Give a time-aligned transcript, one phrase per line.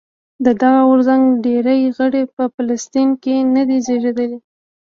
[0.45, 4.39] د دغه غورځنګ ډېری غړي په فلسطین کې نه دي زېږېدلي.